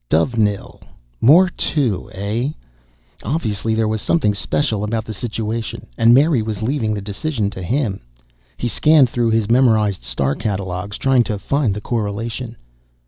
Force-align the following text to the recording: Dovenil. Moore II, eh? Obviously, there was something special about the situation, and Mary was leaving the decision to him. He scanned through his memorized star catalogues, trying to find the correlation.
Dovenil. 0.09 0.81
Moore 1.21 1.51
II, 1.77 2.05
eh? 2.11 2.49
Obviously, 3.21 3.75
there 3.75 3.87
was 3.87 4.01
something 4.01 4.33
special 4.33 4.83
about 4.83 5.05
the 5.05 5.13
situation, 5.13 5.85
and 5.95 6.11
Mary 6.11 6.41
was 6.41 6.63
leaving 6.63 6.95
the 6.95 7.01
decision 7.03 7.51
to 7.51 7.61
him. 7.61 7.99
He 8.57 8.67
scanned 8.67 9.11
through 9.11 9.29
his 9.29 9.47
memorized 9.47 10.01
star 10.01 10.33
catalogues, 10.33 10.97
trying 10.97 11.23
to 11.25 11.37
find 11.37 11.75
the 11.75 11.81
correlation. 11.81 12.55